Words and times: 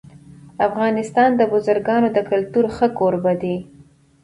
افغانستان 0.67 1.29
د 1.35 1.41
بزګانو 1.51 2.09
د 2.13 2.19
کلتور 2.31 2.65
ښه 2.75 2.87
کوربه 2.97 3.33
دی. 3.41 3.57